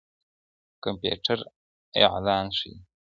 کمپيوټر 0.83 1.37
اعلان 1.99 2.45
ښيي. 2.57 2.73